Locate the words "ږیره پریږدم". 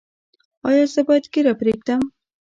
1.33-2.01